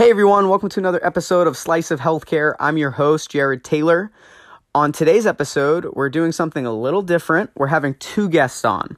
Hey 0.00 0.08
everyone, 0.08 0.48
welcome 0.48 0.70
to 0.70 0.80
another 0.80 1.04
episode 1.04 1.46
of 1.46 1.58
Slice 1.58 1.90
of 1.90 2.00
Healthcare. 2.00 2.54
I'm 2.58 2.78
your 2.78 2.92
host, 2.92 3.32
Jared 3.32 3.62
Taylor. 3.62 4.10
On 4.74 4.92
today's 4.92 5.26
episode, 5.26 5.84
we're 5.92 6.08
doing 6.08 6.32
something 6.32 6.64
a 6.64 6.72
little 6.72 7.02
different. 7.02 7.50
We're 7.54 7.66
having 7.66 7.92
two 7.96 8.30
guests 8.30 8.64
on, 8.64 8.96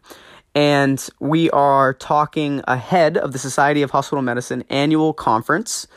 and 0.55 1.05
we 1.19 1.51
are 1.51 1.92
talking 1.92 2.62
ahead 2.69 3.16
of 3.16 3.33
the 3.33 3.41
Society 3.41 3.83
of 3.83 3.91
Hospital 3.91 4.23
Medicine 4.23 4.62
annual 4.70 5.12
conference 5.12 5.88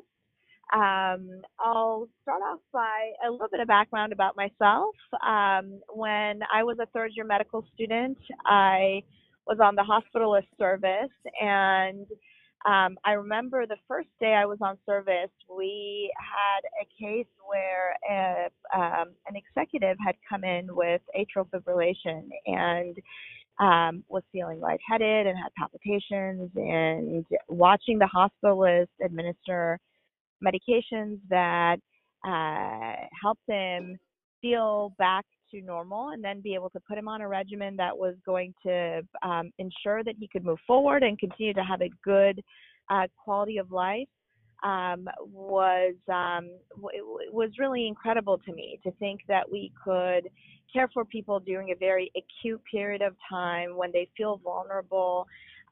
Um, 0.73 1.43
I'll 1.59 2.09
start 2.23 2.43
off 2.43 2.61
by 2.73 3.11
a 3.27 3.31
little 3.31 3.49
bit 3.51 3.61
of 3.61 3.67
background 3.67 4.13
about 4.13 4.37
myself. 4.37 4.95
Um, 5.27 5.81
when 5.89 6.41
I 6.53 6.63
was 6.63 6.79
a 6.81 6.87
third 6.87 7.11
year 7.15 7.25
medical 7.25 7.65
student, 7.75 8.19
I 8.47 9.03
was 9.47 9.59
on 9.61 9.75
the 9.75 9.83
hospitalist 9.83 10.47
service 10.59 11.11
and 11.41 12.07
um, 12.67 12.99
I 13.05 13.13
remember 13.13 13.67
the 13.67 13.79
first 13.89 14.09
day 14.21 14.35
I 14.35 14.45
was 14.45 14.59
on 14.61 14.77
service, 14.85 15.31
we 15.49 16.13
had 16.19 16.61
a 16.83 16.85
case 17.03 17.27
where 17.49 17.97
a, 18.09 18.79
um, 18.79 19.09
an 19.27 19.35
executive 19.35 19.97
had 20.05 20.15
come 20.29 20.45
in 20.45 20.75
with 20.77 21.01
atrial 21.19 21.49
fibrillation 21.49 22.29
and 22.47 22.99
um, 23.61 24.05
was 24.09 24.23
feeling 24.31 24.61
lightheaded 24.61 25.27
and 25.27 25.39
had 25.39 25.55
palpitations, 25.57 26.51
and 26.55 27.25
watching 27.49 27.99
the 27.99 28.09
hospitalist 28.15 28.89
administer 29.03 29.79
medications 30.45 31.19
that 31.29 31.77
uh, 32.27 33.07
helped 33.23 33.43
him 33.49 33.97
feel 34.41 34.95
back 34.99 35.25
to 35.51 35.61
normal 35.63 36.11
and 36.11 36.23
then 36.23 36.41
be 36.41 36.55
able 36.55 36.71
to 36.71 36.81
put 36.81 36.97
him 36.97 37.09
on 37.09 37.21
a 37.21 37.29
regimen 37.29 37.77
that 37.77 37.97
was 37.97 38.15
going 38.25 38.55
to 38.65 39.03
um, 39.23 39.51
ensure 39.59 40.05
that 40.05 40.15
he 40.19 40.29
could 40.29 40.45
move 40.45 40.59
forward 40.67 41.03
and 41.03 41.19
continue 41.19 41.53
to 41.53 41.65
have 41.65 41.83
a 41.83 41.91
good 42.05 42.41
uh, 42.91 43.07
quality 43.23 43.59
of 43.59 43.71
life 43.71 44.09
um, 44.63 45.09
was 45.33 45.95
um, 46.09 46.51
was 47.33 47.51
really 47.59 47.87
incredible 47.87 48.39
to 48.39 48.53
me 48.53 48.79
to 48.85 48.91
think 48.93 49.21
that 49.27 49.51
we 49.51 49.73
could 49.83 50.29
care 50.73 50.89
for 50.93 51.05
people 51.05 51.41
during 51.41 51.71
a 51.71 51.75
very 51.75 52.13
acute 52.17 52.61
period 52.71 53.03
of 53.03 53.15
time 53.29 53.77
when 53.77 53.91
they 53.93 54.09
feel 54.17 54.41
vulnerable 54.45 55.27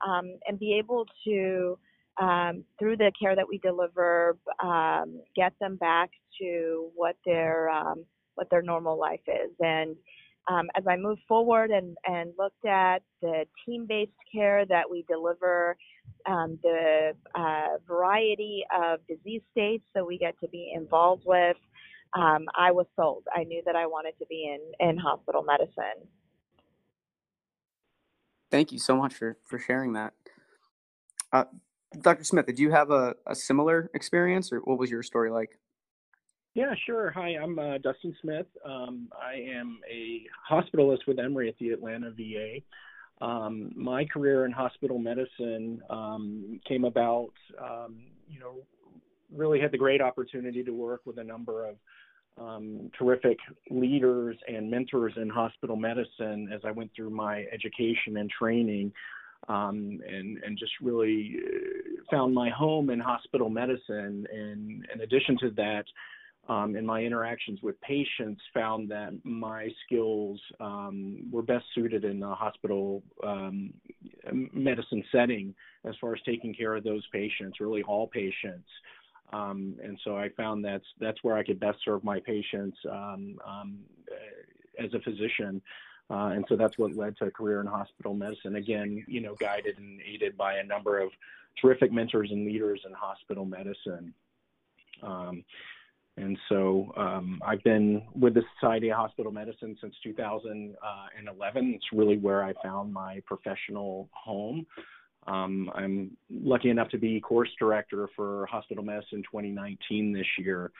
um, 0.07 0.37
and 0.47 0.59
be 0.59 0.75
able 0.75 1.05
to 1.25 1.79
um, 2.21 2.65
through 2.79 2.97
the 2.97 3.13
care 3.21 3.37
that 3.37 3.49
we 3.49 3.59
deliver 3.59 4.37
um, 4.63 5.21
get 5.37 5.53
them 5.61 5.77
back 5.77 6.11
to 6.41 6.91
what 6.95 7.17
their 7.25 7.69
um, 7.71 8.05
what 8.35 8.49
their 8.51 8.63
normal 8.63 8.99
life 8.99 9.21
is. 9.27 9.51
And 9.61 9.97
um, 10.49 10.69
as 10.75 10.85
I 10.89 10.97
moved 10.97 11.21
forward 11.29 11.71
and, 11.71 11.97
and 12.07 12.33
looked 12.39 12.65
at 12.65 13.03
the 13.21 13.45
team 13.67 13.87
based 13.87 14.13
care 14.33 14.65
that 14.67 14.91
we 14.91 15.05
deliver, 15.09 15.77
um, 16.27 16.59
the 16.63 17.13
uh, 17.35 17.79
variety 17.87 18.65
of 18.75 19.01
disease 19.07 19.43
states 19.51 19.85
that 19.95 20.07
we 20.07 20.17
get 20.17 20.39
to 20.41 20.49
be 20.49 20.73
involved 20.75 21.25
with, 21.27 21.57
um, 22.15 22.47
I 22.57 22.71
was 22.71 22.87
sold. 22.97 23.25
I 23.35 23.45
knew 23.45 23.63
that 23.67 23.77
I 23.77 23.87
wanted 23.87 24.15
to 24.21 24.27
be 24.27 24.51
in, 24.55 24.89
in 24.89 24.97
hospital 24.97 25.43
medicine. 25.43 26.07
Thank 28.51 28.73
you 28.73 28.79
so 28.79 28.97
much 28.97 29.15
for, 29.15 29.37
for 29.45 29.59
sharing 29.59 29.93
that. 29.93 30.15
Uh, 31.31 31.45
Dr. 32.01 32.25
Smith, 32.25 32.47
did 32.47 32.59
you 32.59 32.71
have 32.71 32.91
a, 32.91 33.15
a 33.27 33.35
similar 33.35 33.91
experience 33.95 34.53
or 34.53 34.61
what 34.61 34.79
was 34.79 34.91
your 34.91 35.03
story 35.03 35.31
like? 35.31 35.59
Yeah, 36.55 36.75
sure. 36.87 37.11
Hi, 37.13 37.37
I'm 37.41 37.59
uh, 37.59 37.79
Dustin 37.79 38.15
Smith. 38.21 38.47
Um, 38.65 39.09
I 39.17 39.35
am 39.35 39.79
a 39.91 40.23
hospitalist 40.51 41.07
with 41.07 41.19
Emory 41.19 41.49
at 41.49 41.57
the 41.59 41.71
Atlanta 41.71 42.11
VA. 42.11 42.59
Um, 43.25 43.73
my 43.77 44.05
career 44.05 44.45
in 44.45 44.53
hospital 44.53 44.99
medicine 44.99 45.81
um, 45.91 46.61
came 46.67 46.85
about, 46.85 47.33
um, 47.63 47.99
you 48.29 48.41
know, 48.41 48.57
really 49.33 49.61
had 49.61 49.73
the 49.73 49.79
great 49.79 50.01
opportunity 50.01 50.63
to 50.63 50.71
work 50.73 51.03
with 51.05 51.19
a 51.19 51.25
number 51.25 51.67
of 51.67 51.77
um, 52.41 52.91
terrific 52.99 53.39
leaders 53.71 54.37
and 54.47 54.71
mentors 54.71 55.13
in 55.17 55.29
hospital 55.29 55.77
medicine 55.77 56.49
as 56.53 56.61
I 56.65 56.71
went 56.71 56.91
through 56.95 57.11
my 57.11 57.45
education 57.53 58.17
and 58.17 58.31
training. 58.31 58.93
Um, 59.49 60.01
and 60.07 60.39
and 60.45 60.59
just 60.59 60.73
really 60.83 61.37
uh, 61.43 62.03
found 62.11 62.35
my 62.35 62.51
home 62.51 62.91
in 62.91 63.01
hospital 63.01 63.49
medicine. 63.49 64.27
And 64.31 64.87
in 64.95 65.01
addition 65.01 65.39
to 65.39 65.51
that, 65.57 65.85
um, 66.49 66.77
in 66.77 66.87
my 66.87 67.03
interactions 67.03 67.61
with 67.63 67.81
patients 67.81 68.41
found 68.55 68.91
that 68.91 69.13
my 69.25 69.69
skills 69.85 70.41
um, 70.61 71.29
were 71.31 71.43
best 71.43 71.65
suited 71.75 72.05
in 72.05 72.23
a 72.23 72.35
hospital 72.35 73.03
um, 73.23 73.73
medicine 74.53 75.05
setting 75.13 75.55
as 75.85 75.95
far 76.01 76.15
as 76.15 76.21
taking 76.25 76.55
care 76.55 76.75
of 76.75 76.85
those 76.85 77.07
patients, 77.13 77.61
really 77.61 77.83
all 77.83 78.07
patients. 78.07 78.69
Um, 79.33 79.77
and 79.83 79.99
so 80.05 80.17
I 80.17 80.31
found 80.37 80.65
that's 80.65 80.87
that's 80.99 81.23
where 81.23 81.37
I 81.37 81.45
could 81.45 81.61
best 81.61 81.79
serve 81.85 82.03
my 82.03 82.19
patients 82.21 82.79
um, 82.91 83.39
um, 83.47 83.79
as 84.83 84.93
a 84.95 85.01
physician. 85.01 85.61
Uh, 86.11 86.31
and 86.35 86.45
so 86.49 86.57
that's 86.57 86.79
what 86.79 86.95
led 86.97 87.17
to 87.19 87.27
a 87.27 87.31
career 87.31 87.61
in 87.61 87.67
hospital 87.67 88.15
medicine. 88.15 88.57
Again, 88.57 89.05
you 89.07 89.21
know, 89.21 89.35
guided 89.39 89.79
and 89.79 90.01
aided 90.01 90.37
by 90.37 90.55
a 90.55 90.65
number 90.65 90.99
of 90.99 91.11
terrific 91.61 91.93
mentors 91.93 92.31
and 92.31 92.47
leaders 92.47 92.81
in 92.87 92.93
hospital 92.93 93.45
medicine. 93.45 94.15
Um, 95.03 95.45
and 96.17 96.37
so 96.49 96.93
um, 96.97 97.41
I've 97.47 97.63
been 97.63 98.03
with 98.15 98.35
the 98.35 98.43
Society 98.59 98.91
of 98.91 98.97
Hospital 98.97 99.31
Medicine 99.31 99.77
since 99.81 99.95
2011. 100.03 101.75
It's 101.75 101.85
really 101.93 102.19
where 102.19 102.43
I 102.43 102.55
found 102.63 102.93
my 102.93 103.23
professional 103.25 104.09
home. 104.13 104.67
Um, 105.29 105.71
I'm 105.75 106.17
lucky 106.31 106.71
enough 106.71 106.89
to 106.91 106.99
be 106.99 107.21
course 107.21 107.51
director 107.59 108.09
for 108.17 108.47
Hospital 108.47 108.83
Medicine 108.83 109.23
2019 109.23 110.13
this 110.13 110.27
year. 110.39 110.73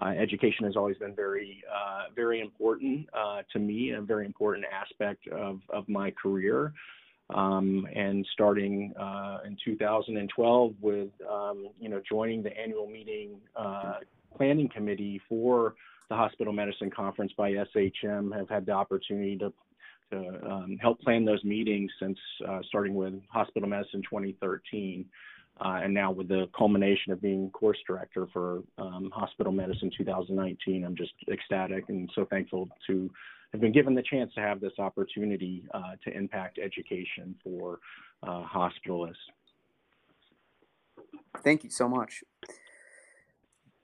Uh, 0.00 0.08
education 0.08 0.64
has 0.64 0.76
always 0.76 0.96
been 0.98 1.14
very, 1.14 1.62
uh, 1.72 2.04
very 2.14 2.40
important 2.40 3.08
uh, 3.16 3.42
to 3.52 3.58
me, 3.58 3.90
a 3.90 4.00
very 4.00 4.26
important 4.26 4.64
aspect 4.72 5.26
of, 5.28 5.60
of 5.68 5.88
my 5.88 6.10
career. 6.10 6.72
Um, 7.30 7.86
and 7.94 8.26
starting 8.34 8.92
uh, 9.00 9.38
in 9.46 9.56
2012 9.64 10.74
with 10.82 11.08
um, 11.30 11.68
you 11.80 11.88
know 11.88 12.02
joining 12.06 12.42
the 12.42 12.54
annual 12.54 12.86
meeting 12.86 13.40
uh, 13.56 13.94
planning 14.36 14.68
committee 14.68 15.22
for 15.26 15.74
the 16.10 16.14
hospital 16.14 16.52
medicine 16.52 16.90
conference 16.90 17.32
by 17.34 17.52
SHM 17.52 18.36
have 18.36 18.50
had 18.50 18.66
the 18.66 18.72
opportunity 18.72 19.38
to 19.38 19.54
to 20.10 20.50
um, 20.50 20.78
help 20.80 21.00
plan 21.00 21.24
those 21.24 21.42
meetings 21.44 21.90
since 21.98 22.18
uh, 22.46 22.60
starting 22.68 22.94
with 22.94 23.14
hospital 23.28 23.68
medicine 23.68 24.02
2013 24.02 25.06
uh, 25.60 25.80
and 25.82 25.92
now 25.94 26.10
with 26.10 26.28
the 26.28 26.48
culmination 26.56 27.12
of 27.12 27.20
being 27.20 27.50
course 27.50 27.78
director 27.86 28.26
for 28.32 28.62
um, 28.78 29.10
hospital 29.14 29.52
medicine 29.52 29.90
2019 29.96 30.84
i'm 30.84 30.96
just 30.96 31.12
ecstatic 31.30 31.84
and 31.88 32.10
so 32.14 32.24
thankful 32.26 32.68
to 32.86 33.10
have 33.52 33.60
been 33.60 33.72
given 33.72 33.94
the 33.94 34.02
chance 34.02 34.32
to 34.34 34.40
have 34.40 34.60
this 34.60 34.72
opportunity 34.78 35.64
uh, 35.74 35.92
to 36.02 36.14
impact 36.16 36.58
education 36.58 37.34
for 37.42 37.78
uh, 38.22 38.42
hospitalists 38.44 39.14
thank 41.42 41.64
you 41.64 41.70
so 41.70 41.88
much 41.88 42.22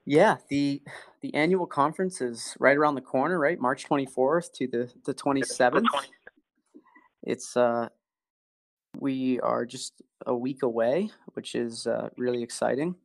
yeah, 0.05 0.37
the 0.49 0.81
the 1.21 1.33
annual 1.35 1.67
conference 1.67 2.21
is 2.21 2.55
right 2.59 2.75
around 2.75 2.95
the 2.95 3.01
corner, 3.01 3.37
right? 3.37 3.59
March 3.59 3.87
24th 3.87 4.51
to 4.53 4.67
the 4.67 4.91
the 5.05 5.13
27th. 5.13 5.85
It's 7.23 7.55
uh 7.55 7.89
we 8.99 9.39
are 9.39 9.65
just 9.65 10.01
a 10.25 10.35
week 10.35 10.63
away, 10.63 11.09
which 11.33 11.55
is 11.55 11.87
uh, 11.87 12.09
really 12.17 12.43
exciting. 12.43 12.95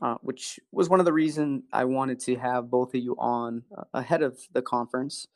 Uh, 0.00 0.14
which 0.22 0.60
was 0.70 0.88
one 0.88 1.00
of 1.00 1.04
the 1.04 1.12
reasons 1.12 1.64
I 1.72 1.84
wanted 1.84 2.20
to 2.20 2.36
have 2.36 2.70
both 2.70 2.94
of 2.94 3.00
you 3.00 3.16
on 3.18 3.64
uh, 3.76 3.82
ahead 3.92 4.22
of 4.22 4.38
the 4.52 4.62
conference 4.62 5.26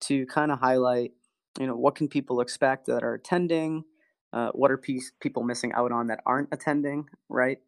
to 0.00 0.26
kind 0.26 0.52
of 0.52 0.58
highlight, 0.58 1.12
you 1.58 1.66
know, 1.66 1.74
what 1.74 1.94
can 1.94 2.08
people 2.08 2.42
expect 2.42 2.86
that 2.86 3.02
are 3.02 3.14
attending, 3.14 3.84
uh, 4.34 4.50
what 4.50 4.70
are 4.70 4.76
people 4.76 5.42
missing 5.42 5.72
out 5.72 5.92
on 5.92 6.08
that 6.08 6.20
aren't 6.26 6.50
attending, 6.52 7.06
right? 7.30 7.58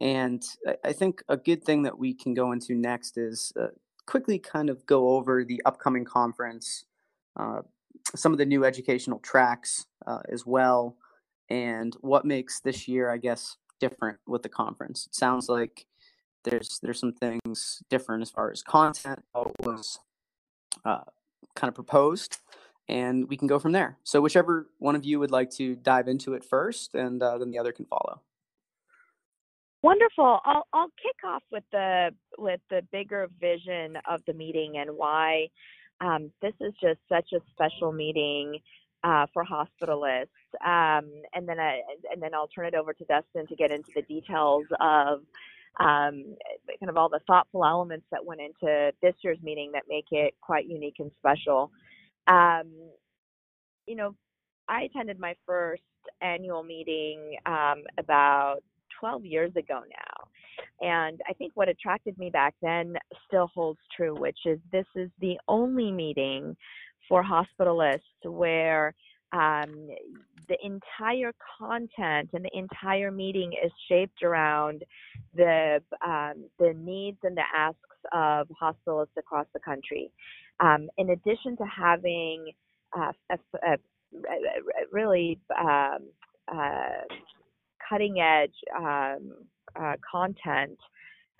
And 0.00 0.42
I 0.84 0.92
think 0.92 1.22
a 1.28 1.36
good 1.36 1.64
thing 1.64 1.82
that 1.82 1.98
we 1.98 2.14
can 2.14 2.34
go 2.34 2.52
into 2.52 2.74
next 2.74 3.18
is 3.18 3.52
uh, 3.60 3.68
quickly 4.06 4.38
kind 4.38 4.70
of 4.70 4.86
go 4.86 5.10
over 5.10 5.44
the 5.44 5.60
upcoming 5.64 6.04
conference, 6.04 6.84
uh, 7.36 7.62
some 8.14 8.32
of 8.32 8.38
the 8.38 8.46
new 8.46 8.64
educational 8.64 9.18
tracks 9.18 9.86
uh, 10.06 10.20
as 10.32 10.46
well, 10.46 10.96
and 11.50 11.94
what 12.00 12.24
makes 12.24 12.60
this 12.60 12.86
year, 12.88 13.10
I 13.10 13.18
guess, 13.18 13.56
different 13.80 14.18
with 14.26 14.42
the 14.42 14.48
conference. 14.48 15.06
It 15.06 15.14
sounds 15.14 15.48
like 15.48 15.86
there's 16.44 16.78
there's 16.82 17.00
some 17.00 17.12
things 17.12 17.82
different 17.90 18.22
as 18.22 18.30
far 18.30 18.50
as 18.50 18.62
content, 18.62 19.22
how 19.34 19.42
it 19.42 19.66
was 19.66 19.98
uh, 20.84 21.02
kind 21.56 21.68
of 21.68 21.74
proposed, 21.74 22.38
and 22.88 23.28
we 23.28 23.36
can 23.36 23.48
go 23.48 23.58
from 23.58 23.72
there. 23.72 23.98
So 24.04 24.20
whichever 24.20 24.68
one 24.78 24.96
of 24.96 25.04
you 25.04 25.18
would 25.18 25.30
like 25.30 25.50
to 25.52 25.74
dive 25.76 26.08
into 26.08 26.34
it 26.34 26.44
first, 26.44 26.94
and 26.94 27.22
uh, 27.22 27.38
then 27.38 27.50
the 27.50 27.58
other 27.58 27.72
can 27.72 27.86
follow. 27.86 28.22
Wonderful. 29.82 30.40
I'll 30.44 30.66
I'll 30.72 30.92
kick 31.02 31.16
off 31.24 31.42
with 31.50 31.64
the 31.72 32.10
with 32.38 32.60
the 32.70 32.82
bigger 32.92 33.28
vision 33.40 33.96
of 34.08 34.20
the 34.26 34.34
meeting 34.34 34.76
and 34.76 34.90
why 34.96 35.48
um, 36.00 36.30
this 36.40 36.54
is 36.60 36.72
just 36.80 36.98
such 37.08 37.32
a 37.34 37.40
special 37.52 37.92
meeting 37.92 38.58
uh, 39.04 39.26
for 39.32 39.44
hospitalists. 39.44 40.26
Um, 40.64 41.10
and 41.34 41.48
then 41.48 41.58
I, 41.58 41.80
and 42.12 42.22
then 42.22 42.34
I'll 42.34 42.48
turn 42.48 42.66
it 42.66 42.74
over 42.74 42.92
to 42.92 43.04
Dustin 43.04 43.46
to 43.46 43.56
get 43.56 43.70
into 43.70 43.90
the 43.94 44.02
details 44.02 44.64
of 44.80 45.20
um, 45.78 46.36
kind 46.78 46.90
of 46.90 46.96
all 46.96 47.08
the 47.08 47.20
thoughtful 47.26 47.64
elements 47.64 48.06
that 48.10 48.24
went 48.24 48.40
into 48.40 48.92
this 49.02 49.14
year's 49.22 49.38
meeting 49.42 49.70
that 49.72 49.84
make 49.88 50.06
it 50.10 50.34
quite 50.40 50.66
unique 50.66 50.96
and 50.98 51.10
special. 51.18 51.70
Um, 52.26 52.72
you 53.86 53.96
know, 53.96 54.14
I 54.68 54.82
attended 54.82 55.18
my 55.18 55.34
first 55.46 55.82
annual 56.20 56.62
meeting 56.62 57.36
um, 57.46 57.82
about 57.98 58.58
12 59.00 59.24
years 59.24 59.52
ago 59.56 59.80
now. 59.80 60.28
And 60.80 61.20
I 61.28 61.32
think 61.34 61.52
what 61.54 61.68
attracted 61.68 62.18
me 62.18 62.30
back 62.30 62.54
then 62.62 62.94
still 63.26 63.50
holds 63.54 63.80
true, 63.96 64.14
which 64.14 64.38
is 64.46 64.58
this 64.72 64.86
is 64.94 65.10
the 65.20 65.38
only 65.48 65.90
meeting 65.90 66.56
for 67.10 67.22
hospitalists 67.22 68.00
where 68.24 68.94
um, 69.32 69.88
the 70.48 70.56
entire 70.64 71.32
content 71.58 72.30
and 72.32 72.44
the 72.44 72.58
entire 72.58 73.10
meeting 73.10 73.52
is 73.64 73.70
shaped 73.88 74.22
around 74.22 74.82
the 75.34 75.82
um, 76.04 76.44
the 76.58 76.72
needs 76.74 77.18
and 77.22 77.36
the 77.36 77.42
asks 77.54 77.78
of 78.12 78.48
hospitalists 78.60 79.16
across 79.18 79.46
the 79.52 79.60
country. 79.60 80.10
Um, 80.60 80.88
in 80.96 81.10
addition 81.10 81.56
to 81.58 81.64
having 81.64 82.52
uh, 82.96 83.12
a, 83.30 83.36
a, 83.72 83.76
really 84.90 85.38
um, 85.58 86.08
uh, 86.52 87.02
cutting 87.88 88.20
edge 88.20 88.54
um, 88.76 89.34
uh, 89.80 89.94
content. 90.10 90.78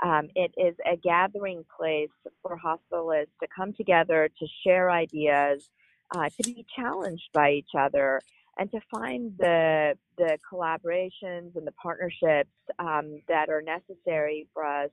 Um, 0.03 0.29
it 0.35 0.53
is 0.57 0.75
a 0.91 0.97
gathering 0.97 1.65
place 1.77 2.09
for 2.43 2.59
hospitalists 2.59 3.37
to 3.43 3.49
come 3.55 3.73
together 3.75 4.31
to 4.39 4.47
share 4.65 4.91
ideas, 4.91 5.69
uh, 6.15 6.29
to 6.29 6.43
be 6.43 6.65
challenged 6.75 7.29
by 7.35 7.53
each 7.53 7.71
other, 7.79 8.21
and 8.59 8.71
to 8.71 8.81
find 8.91 9.33
the 9.39 9.95
the 10.17 10.39
collaborations 10.51 11.55
and 11.55 11.67
the 11.67 11.73
partnerships 11.73 12.51
um, 12.79 13.21
that 13.29 13.49
are 13.49 13.63
necessary 13.63 14.47
for 14.55 14.65
us 14.65 14.91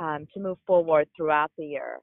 um, 0.00 0.26
to 0.32 0.40
move 0.40 0.58
forward 0.66 1.08
throughout 1.16 1.50
the 1.58 1.66
year. 1.66 1.98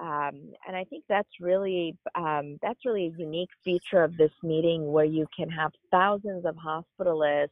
Um, 0.00 0.52
and 0.66 0.76
I 0.76 0.84
think 0.84 1.04
that's 1.08 1.28
really 1.40 1.96
um, 2.16 2.58
that's 2.60 2.84
really 2.84 3.06
a 3.06 3.20
unique 3.20 3.50
feature 3.64 4.02
of 4.02 4.16
this 4.16 4.32
meeting, 4.42 4.92
where 4.92 5.04
you 5.04 5.26
can 5.36 5.48
have 5.50 5.70
thousands 5.92 6.44
of 6.44 6.56
hospitalists 6.56 7.48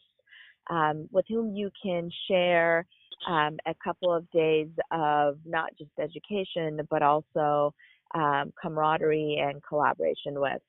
um, 0.68 1.08
with 1.12 1.24
whom 1.28 1.54
you 1.54 1.70
can 1.80 2.10
share 2.28 2.86
um, 3.28 3.58
a 3.66 3.74
couple 3.82 4.12
of 4.14 4.30
days 4.30 4.68
of 4.90 5.38
not 5.44 5.70
just 5.78 5.90
education, 5.98 6.80
but 6.90 7.02
also 7.02 7.74
um, 8.14 8.52
camaraderie 8.60 9.42
and 9.42 9.62
collaboration 9.62 10.34
with. 10.40 10.60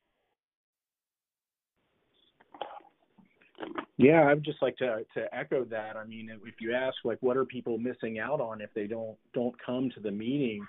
Yeah, 3.97 4.21
I 4.21 4.33
would 4.33 4.43
just 4.43 4.61
like 4.61 4.75
to 4.77 5.05
to 5.13 5.35
echo 5.35 5.65
that. 5.65 5.95
I 5.95 6.05
mean, 6.05 6.29
if 6.45 6.55
you 6.59 6.73
ask 6.73 6.95
like 7.03 7.19
what 7.21 7.37
are 7.37 7.45
people 7.45 7.77
missing 7.77 8.19
out 8.19 8.41
on 8.41 8.59
if 8.59 8.73
they 8.73 8.87
don't 8.87 9.17
don't 9.33 9.55
come 9.63 9.89
to 9.93 9.99
the 9.99 10.11
meeting, 10.11 10.65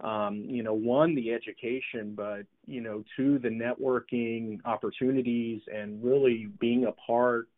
um, 0.00 0.44
you 0.46 0.62
know, 0.62 0.74
one 0.74 1.14
the 1.14 1.32
education, 1.32 2.14
but 2.14 2.42
you 2.66 2.82
know, 2.82 3.02
two 3.16 3.38
the 3.38 3.48
networking 3.48 4.58
opportunities 4.64 5.62
and 5.74 6.04
really 6.04 6.48
being 6.60 6.84
a 6.84 6.92
part 6.92 7.48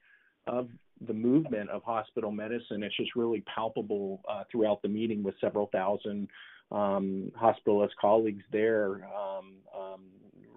of 0.46 0.68
the 1.06 1.12
movement 1.12 1.70
of 1.70 1.82
hospital 1.82 2.30
medicine. 2.30 2.82
It's 2.82 2.96
just 2.96 3.14
really 3.14 3.42
palpable 3.54 4.20
uh, 4.28 4.44
throughout 4.50 4.82
the 4.82 4.88
meeting 4.88 5.22
with 5.22 5.34
several 5.40 5.66
thousand 5.72 6.28
um, 6.70 7.32
hospitalist 7.40 7.90
colleagues 8.00 8.44
there, 8.52 9.06
um, 9.06 9.54
um, 9.78 10.00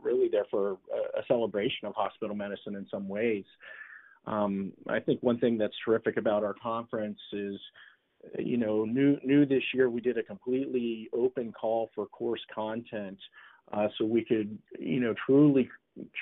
really 0.01 0.27
there 0.29 0.45
for 0.49 0.71
a, 0.71 1.19
a, 1.19 1.25
celebration 1.27 1.87
of 1.87 1.93
hospital 1.95 2.35
medicine 2.35 2.75
in 2.75 2.85
some 2.91 3.07
ways. 3.07 3.45
Um, 4.25 4.73
I 4.89 4.99
think 4.99 5.23
one 5.23 5.39
thing 5.39 5.57
that's 5.57 5.73
terrific 5.85 6.17
about 6.17 6.43
our 6.43 6.55
conference 6.61 7.19
is, 7.31 7.55
you 8.37 8.57
know, 8.57 8.83
new 8.83 9.17
new 9.23 9.45
this 9.45 9.63
year 9.73 9.89
we 9.89 10.01
did 10.01 10.17
a 10.17 10.23
completely 10.23 11.09
open 11.13 11.51
call 11.53 11.89
for 11.95 12.05
course 12.07 12.41
content, 12.53 13.17
uh, 13.71 13.87
so 13.97 14.05
we 14.05 14.23
could, 14.25 14.57
you 14.79 14.99
know, 14.99 15.15
truly 15.25 15.69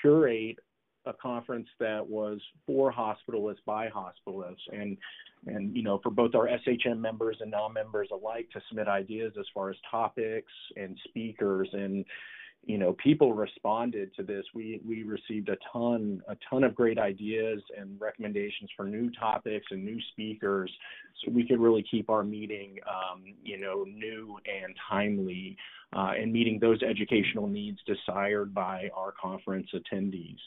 curate 0.02 0.60
a 1.06 1.14
conference 1.14 1.68
that 1.80 2.06
was 2.06 2.40
for 2.66 2.92
hospitalists 2.92 3.64
by 3.66 3.90
hospitalists 3.90 4.58
and 4.72 4.98
and 5.48 5.76
you 5.76 5.84
know 5.84 6.00
for 6.04 6.10
both 6.10 6.36
our 6.36 6.48
SHM 6.48 7.00
members 7.00 7.38
and 7.40 7.52
non-members 7.52 8.10
alike 8.12 8.50
to 8.54 8.62
submit 8.68 8.88
ideas 8.88 9.34
as 9.40 9.46
far 9.54 9.70
as 9.70 9.78
topics 9.90 10.52
and 10.76 10.98
speakers 11.08 11.70
and 11.74 12.06
you 12.66 12.78
know 12.78 12.94
people 13.02 13.34
responded 13.34 14.14
to 14.16 14.24
this. 14.24 14.44
We 14.54 14.82
we 14.86 15.04
received 15.04 15.50
a 15.50 15.58
ton 15.72 16.22
a 16.28 16.36
ton 16.50 16.64
of 16.64 16.76
great 16.76 17.00
ideas 17.00 17.62
and 17.78 18.00
recommendations 18.00 18.70
for 18.76 18.86
new 18.86 19.10
topics 19.12 19.68
and 19.72 19.84
new 19.84 20.00
speakers 20.12 20.72
so 21.24 21.32
we 21.32 21.48
could 21.48 21.60
really 21.60 21.86
keep 21.90 22.10
our 22.10 22.24
meeting 22.24 22.78
um, 22.88 23.24
you 23.44 23.60
know 23.60 23.86
new 23.86 24.38
and 24.46 24.76
timely 24.90 25.56
uh, 25.96 26.12
and 26.20 26.32
meeting 26.34 26.60
those 26.60 26.84
educational 26.84 27.48
needs 27.48 27.80
desired 27.86 28.54
by 28.54 28.90
our 28.94 29.14
conference 29.20 29.68
attendees 29.74 30.38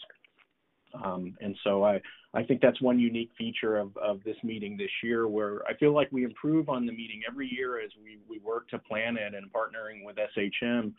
um, 0.94 1.36
and 1.40 1.56
so 1.64 1.84
I, 1.84 2.00
I 2.34 2.42
think 2.42 2.60
that's 2.60 2.80
one 2.80 2.98
unique 2.98 3.30
feature 3.36 3.76
of, 3.76 3.96
of 3.96 4.22
this 4.24 4.36
meeting 4.42 4.76
this 4.76 4.90
year 5.02 5.28
where 5.28 5.60
I 5.66 5.74
feel 5.76 5.94
like 5.94 6.08
we 6.12 6.24
improve 6.24 6.68
on 6.68 6.86
the 6.86 6.92
meeting 6.92 7.22
every 7.28 7.48
year 7.50 7.80
as 7.80 7.90
we, 8.02 8.18
we 8.28 8.38
work 8.38 8.68
to 8.70 8.78
plan 8.78 9.16
it 9.16 9.34
and 9.34 9.50
partnering 9.52 10.04
with 10.04 10.16
SHM. 10.16 10.92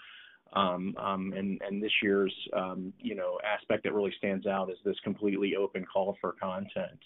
Um, 0.54 0.94
um, 1.00 1.34
and, 1.36 1.60
and 1.68 1.82
this 1.82 1.92
year's, 2.04 2.34
um, 2.56 2.94
you 3.00 3.16
know, 3.16 3.40
aspect 3.44 3.84
that 3.84 3.94
really 3.94 4.14
stands 4.20 4.46
out 4.46 4.70
is 4.70 4.78
this 4.86 4.98
completely 5.04 5.56
open 5.56 5.86
call 5.92 6.16
for 6.22 6.34
content. 6.34 7.00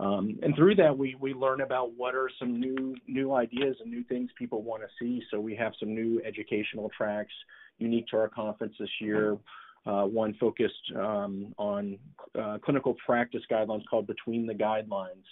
Um, 0.00 0.38
and 0.42 0.54
through 0.54 0.76
that, 0.76 0.96
we, 0.96 1.16
we 1.20 1.34
learn 1.34 1.60
about 1.60 1.92
what 1.94 2.14
are 2.14 2.30
some 2.38 2.58
new 2.58 2.94
new 3.08 3.34
ideas 3.34 3.76
and 3.80 3.90
new 3.90 4.04
things 4.04 4.30
people 4.38 4.62
want 4.62 4.82
to 4.82 4.88
see. 4.98 5.22
So 5.30 5.40
we 5.40 5.56
have 5.56 5.72
some 5.80 5.92
new 5.92 6.22
educational 6.24 6.90
tracks 6.96 7.32
unique 7.78 8.06
to 8.08 8.16
our 8.16 8.28
conference 8.28 8.74
this 8.78 8.88
year 9.00 9.36
uh, 9.88 10.04
one 10.04 10.34
focused 10.34 10.92
um, 10.96 11.54
on 11.56 11.98
uh, 12.38 12.58
clinical 12.62 12.94
practice 13.06 13.40
guidelines 13.50 13.82
called 13.88 14.06
Between 14.06 14.46
the 14.46 14.52
Guidelines. 14.52 15.24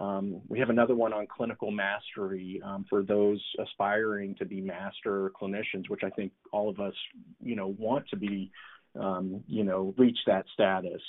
Um, 0.00 0.42
we 0.48 0.58
have 0.58 0.70
another 0.70 0.94
one 0.94 1.12
on 1.12 1.26
clinical 1.26 1.70
mastery 1.70 2.60
um, 2.64 2.84
for 2.90 3.02
those 3.02 3.42
aspiring 3.62 4.34
to 4.36 4.44
be 4.44 4.60
master 4.60 5.32
clinicians, 5.40 5.88
which 5.88 6.02
I 6.04 6.10
think 6.10 6.32
all 6.52 6.68
of 6.68 6.80
us, 6.80 6.92
you 7.40 7.56
know, 7.56 7.74
want 7.78 8.06
to 8.08 8.16
be, 8.16 8.50
um, 9.00 9.42
you 9.46 9.64
know, 9.64 9.94
reach 9.96 10.18
that 10.26 10.44
status. 10.52 11.00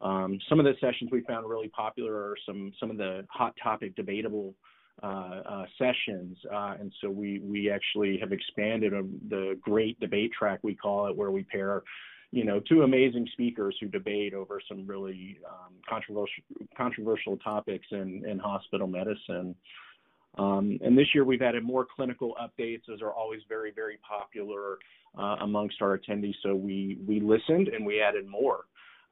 Um, 0.00 0.38
some 0.48 0.60
of 0.60 0.64
the 0.64 0.74
sessions 0.80 1.10
we 1.10 1.22
found 1.22 1.48
really 1.48 1.68
popular 1.68 2.12
are 2.12 2.36
some 2.46 2.72
some 2.78 2.90
of 2.90 2.98
the 2.98 3.26
hot 3.30 3.54
topic 3.60 3.96
debatable 3.96 4.54
uh, 5.02 5.06
uh, 5.06 5.64
sessions, 5.76 6.36
uh, 6.52 6.74
and 6.78 6.92
so 7.00 7.10
we 7.10 7.40
we 7.40 7.70
actually 7.70 8.18
have 8.18 8.30
expanded 8.30 8.92
the 9.28 9.58
great 9.60 9.98
debate 9.98 10.30
track 10.38 10.60
we 10.62 10.74
call 10.74 11.08
it, 11.08 11.16
where 11.16 11.32
we 11.32 11.42
pair 11.42 11.82
you 12.30 12.44
know, 12.44 12.60
two 12.60 12.82
amazing 12.82 13.26
speakers 13.32 13.76
who 13.80 13.88
debate 13.88 14.34
over 14.34 14.60
some 14.68 14.86
really 14.86 15.38
um, 15.48 15.74
controversial 15.88 16.42
controversial 16.76 17.36
topics 17.38 17.86
in, 17.90 18.24
in 18.28 18.38
hospital 18.38 18.86
medicine. 18.86 19.54
Um, 20.36 20.78
and 20.82 20.96
this 20.96 21.06
year 21.14 21.24
we've 21.24 21.42
added 21.42 21.64
more 21.64 21.86
clinical 21.96 22.36
updates. 22.40 22.82
Those 22.86 23.00
are 23.02 23.12
always 23.12 23.40
very, 23.48 23.72
very 23.72 23.98
popular 24.06 24.78
uh, 25.18 25.36
amongst 25.40 25.80
our 25.80 25.98
attendees. 25.98 26.34
So 26.42 26.54
we 26.54 26.98
we 27.06 27.20
listened 27.20 27.68
and 27.68 27.84
we 27.84 28.00
added 28.00 28.26
more. 28.26 28.66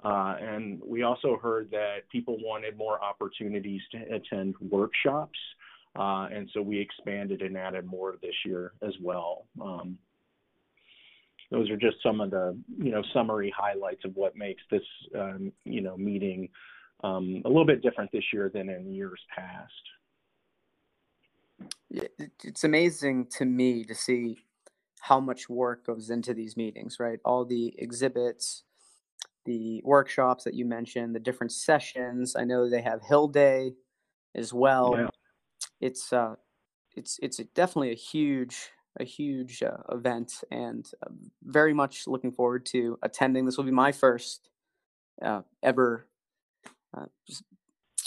Uh, 0.05 0.37
and 0.41 0.81
we 0.87 1.03
also 1.03 1.39
heard 1.43 1.71
that 1.71 2.09
people 2.13 2.37
wanted 2.41 2.77
more 2.77 3.03
opportunities 3.03 3.81
to 3.93 3.99
attend 4.15 4.55
workshops. 4.71 5.39
Uh, 5.99 6.29
and 6.31 6.49
so 6.53 6.61
we 6.61 6.79
expanded 6.79 7.41
and 7.41 7.57
added 7.57 7.87
more 7.87 8.15
this 8.21 8.35
year 8.45 8.73
as 8.87 8.93
well. 9.03 9.47
Um, 9.61 9.99
those 11.51 11.71
are 11.71 11.77
just 11.77 11.97
some 12.03 12.21
of 12.21 12.31
the 12.31 12.59
you 12.79 12.91
know 12.91 13.03
summary 13.13 13.53
highlights 13.57 14.05
of 14.05 14.15
what 14.17 14.37
makes 14.37 14.63
this 14.71 14.83
um, 15.19 15.53
you 15.65 15.81
know 15.81 15.97
meeting 15.97 16.49
um, 17.05 17.43
a 17.45 17.49
little 17.49 17.67
bit 17.67 17.83
different 17.83 18.11
this 18.13 18.25
year 18.33 18.51
than 18.53 18.69
in 18.69 18.93
years 18.93 19.21
past. 19.35 19.73
It's 21.91 22.65
amazing 22.65 23.29
to 23.39 23.45
me 23.45 23.85
to 23.85 23.95
see 23.95 24.39
how 25.01 25.21
much 25.21 25.49
work 25.49 25.87
goes 25.87 26.11
into 26.11 26.35
these 26.35 26.57
meetings, 26.57 26.99
right? 26.99 27.21
All 27.25 27.45
the 27.45 27.75
exhibits, 27.79 28.65
the 29.45 29.81
workshops 29.85 30.45
that 30.45 30.55
you 30.55 30.65
mentioned, 30.65 31.15
the 31.15 31.21
different 31.21 31.53
sessions. 31.53 32.35
I 32.35 32.45
know 32.45 32.69
they 32.69 32.83
have 32.83 33.03
Hill 33.03 33.29
Day 33.29 33.75
as 34.35 34.53
well. 34.53 34.95
Yeah. 34.99 35.09
It's 35.81 36.13
uh, 36.13 36.35
it's 36.97 37.19
it's 37.23 37.39
definitely 37.55 37.93
a 37.93 37.95
huge 37.95 38.71
a 38.99 39.05
huge 39.05 39.63
uh, 39.63 39.77
event 39.91 40.45
and 40.51 40.91
uh, 41.03 41.11
very 41.45 41.73
much 41.73 42.07
looking 42.07 42.33
forward 42.33 42.67
to 42.67 42.99
attending. 43.03 43.45
This 43.45 43.57
will 43.57 43.65
be 43.65 43.71
my 43.71 43.93
first 43.93 44.49
uh, 45.23 45.43
ever 45.63 46.07
uh, 46.97 47.07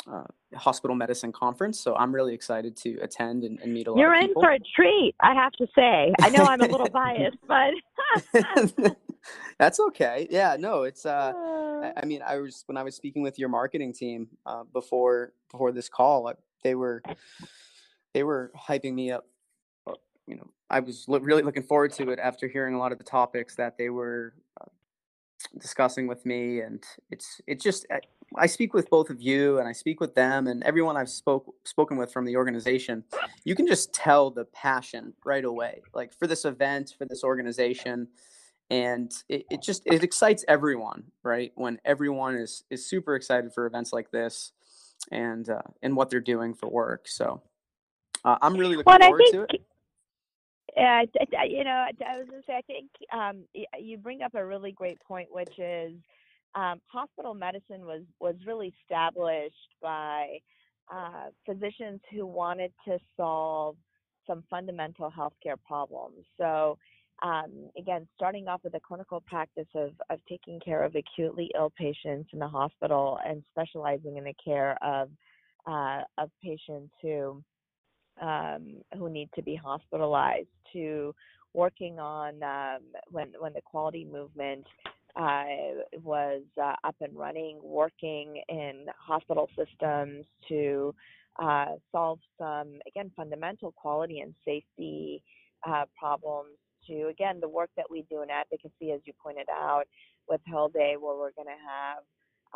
uh, 0.08 0.24
hospital 0.56 0.96
medicine 0.96 1.32
conference, 1.32 1.80
so 1.80 1.96
I'm 1.96 2.14
really 2.14 2.34
excited 2.34 2.76
to 2.78 2.98
attend 3.02 3.44
and, 3.44 3.60
and 3.60 3.74
meet 3.74 3.88
a 3.88 3.92
lot 3.92 4.00
You're 4.00 4.14
of 4.14 4.22
people. 4.22 4.42
You're 4.42 4.52
in 4.52 4.60
for 4.60 4.64
a 4.64 4.74
treat, 4.76 5.16
I 5.20 5.34
have 5.34 5.52
to 5.54 5.68
say. 5.76 6.14
I 6.22 6.30
know 6.30 6.46
I'm 6.46 6.62
a 6.62 6.68
little 6.68 6.90
biased, 6.94 7.38
but 7.48 8.96
that's 9.60 9.80
okay. 9.80 10.28
Yeah, 10.30 10.56
no, 10.60 10.84
it's. 10.84 11.06
Uh, 11.06 11.34
I 11.96 12.06
mean, 12.06 12.22
I 12.26 12.38
was 12.40 12.64
when 12.66 12.78
I 12.78 12.84
was 12.84 12.96
speaking 12.96 13.22
with 13.22 13.38
your 13.38 13.50
marketing 13.50 13.94
team 13.94 14.30
before 14.74 15.34
before 15.52 15.72
this 15.72 15.90
call, 15.90 16.32
they 16.64 16.76
were 16.76 17.04
they 18.14 18.24
were 18.24 18.52
hyping 18.58 18.94
me 18.94 19.12
up 19.12 19.26
you 20.30 20.36
know, 20.36 20.48
I 20.70 20.80
was 20.80 21.06
lo- 21.08 21.20
really 21.20 21.42
looking 21.42 21.64
forward 21.64 21.92
to 21.94 22.12
it 22.12 22.20
after 22.20 22.48
hearing 22.48 22.76
a 22.76 22.78
lot 22.78 22.92
of 22.92 23.00
the 23.00 23.04
topics 23.04 23.56
that 23.56 23.78
they 23.78 23.90
were 23.90 24.36
uh, 24.62 24.66
discussing 25.60 26.06
with 26.06 26.24
me, 26.26 26.62
and 26.62 26.84
it's 27.10 27.42
it's 27.48 27.64
just 27.64 27.88
I, 27.92 28.00
I, 28.38 28.46
speak 28.46 28.76
with 28.76 28.90
both 28.92 29.10
of 29.10 29.20
you, 29.20 29.58
and 29.58 29.68
I 29.68 29.72
speak 29.72 30.00
with 30.00 30.14
them, 30.14 30.46
and 30.46 30.64
everyone 30.64 30.96
I've 30.96 31.10
spoke 31.10 31.56
spoken 31.66 31.98
with 31.98 32.14
from 32.14 32.26
the 32.26 32.36
organization. 32.36 33.04
You 33.44 33.56
can 33.56 33.66
just 33.66 33.92
tell 33.92 34.30
the 34.30 34.46
passion 34.46 35.14
right 35.26 35.44
away, 35.44 35.82
like 35.96 36.14
for 36.14 36.28
this 36.28 36.46
event, 36.46 36.94
for 36.96 37.06
this 37.06 37.24
organization, 37.24 38.08
and 38.70 39.12
it, 39.30 39.46
it 39.50 39.64
just 39.64 39.82
it 39.88 40.04
excites 40.04 40.46
everyone, 40.48 41.06
right? 41.24 41.52
When 41.56 41.80
everyone 41.86 42.36
is 42.36 42.64
is 42.70 42.86
super 42.88 43.16
excited 43.16 43.52
for 43.52 43.66
events 43.66 43.92
like 43.92 44.12
this, 44.12 44.52
and 45.12 45.50
uh, 45.50 45.64
and 45.82 45.96
what 45.98 46.12
they're 46.12 46.20
doing 46.20 46.54
for 46.54 46.70
work. 46.70 47.08
So. 47.08 47.42
Uh, 48.26 48.38
I'm 48.42 48.58
really 48.58 48.76
looking 48.76 48.92
well, 48.92 49.00
forward 49.00 49.24
to 49.32 49.42
it. 49.44 49.62
Yeah, 50.80 51.04
you 51.46 51.66
know, 51.66 51.88
I 52.08 52.18
was 52.18 52.28
going 52.30 52.42
to 52.42 52.46
say, 52.48 52.56
I 52.56 52.62
think 52.62 52.90
um, 53.12 53.44
you 53.78 53.98
bring 53.98 54.22
up 54.22 54.34
a 54.34 54.46
really 54.46 54.72
great 54.72 54.98
point, 55.02 55.28
which 55.30 55.60
is 55.60 55.94
um, 56.56 56.80
hospital 56.88 57.34
medicine 57.34 57.86
was 57.86 58.04
was 58.22 58.36
really 58.48 58.74
established 58.82 59.76
by 59.82 60.40
uh, 60.94 61.32
physicians 61.46 62.00
who 62.12 62.26
wanted 62.26 62.72
to 62.86 62.98
solve 63.18 63.76
some 64.26 64.44
fundamental 64.50 65.12
healthcare 65.12 65.58
problems. 65.68 66.26
So, 66.38 66.78
um, 67.24 67.70
again, 67.78 68.08
starting 68.16 68.48
off 68.48 68.62
with 68.64 68.74
a 68.76 68.80
clinical 68.80 69.22
practice 69.28 69.68
of 69.76 69.92
of 70.10 70.20
taking 70.30 70.62
care 70.62 70.84
of 70.84 70.96
acutely 70.96 71.52
ill 71.56 71.74
patients 71.78 72.30
in 72.32 72.40
the 72.40 72.48
hospital 72.48 73.20
and 73.28 73.44
specializing 73.52 74.16
in 74.16 74.24
the 74.24 74.34
care 74.44 74.78
of 74.82 75.10
uh, 75.68 76.04
of 76.18 76.30
patients 76.42 76.94
who 77.02 77.44
um, 78.22 78.78
who 78.98 79.10
need 79.10 79.30
to 79.36 79.42
be 79.42 79.56
hospitalized 79.56 80.48
to 80.74 81.14
working 81.54 82.00
on 82.00 82.42
um, 82.44 82.82
when 83.12 83.34
when 83.40 83.54
the 83.54 83.62
quality 83.62 84.06
movement 84.06 84.66
uh, 85.16 85.44
was 86.04 86.44
uh, 86.62 86.76
up 86.84 86.96
and 87.02 87.18
running, 87.18 87.60
working 87.64 88.42
in 88.48 88.86
hospital 88.98 89.50
systems 89.58 90.26
to 90.48 90.94
uh, 91.42 91.76
solve 91.92 92.20
some 92.38 92.80
again 92.88 93.12
fundamental 93.16 93.72
quality 93.72 94.20
and 94.20 94.34
safety 94.46 95.24
uh, 95.68 95.86
problems. 95.98 96.56
To 96.88 97.08
again 97.08 97.40
the 97.40 97.50
work 97.50 97.70
that 97.78 97.86
we 97.90 98.06
do 98.10 98.22
in 98.22 98.30
advocacy, 98.30 98.92
as 98.92 99.02
you 99.06 99.14
pointed 99.22 99.48
out, 99.52 99.84
with 100.28 100.42
Hill 100.46 100.70
Day, 100.70 100.96
where 101.00 101.16
we're 101.16 101.32
going 101.32 101.48
to 101.48 101.62
have 101.68 102.04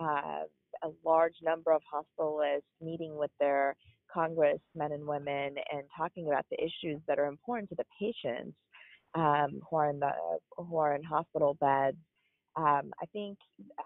uh, 0.02 0.88
a 0.88 0.92
large 1.06 1.36
number 1.44 1.72
of 1.72 1.82
hospitalists 1.94 2.62
meeting 2.82 3.16
with 3.16 3.32
their 3.40 3.76
Congress, 4.14 4.60
men 4.76 4.92
and 4.92 5.06
women, 5.06 5.56
and 5.72 5.84
talking 5.96 6.28
about 6.28 6.46
the 6.52 6.58
issues 6.58 7.02
that 7.08 7.20
are 7.20 7.26
important 7.26 7.70
to 7.70 7.76
the 7.76 7.86
patients 8.00 8.56
um, 9.16 9.62
who 9.70 9.76
are 9.78 9.90
in 9.90 10.00
the 10.00 10.12
who 10.58 10.78
are 10.78 10.96
in 10.96 11.04
hospital 11.04 11.56
beds. 11.60 11.98
Um, 12.56 12.92
I 13.02 13.06
think 13.12 13.38